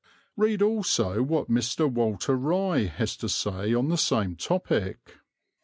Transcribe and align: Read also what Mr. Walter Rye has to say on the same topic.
Read 0.35 0.63
also 0.63 1.21
what 1.21 1.47
Mr. 1.47 1.87
Walter 1.87 2.35
Rye 2.35 2.85
has 2.87 3.15
to 3.17 3.29
say 3.29 3.71
on 3.75 3.89
the 3.89 3.99
same 3.99 4.35
topic. 4.35 5.19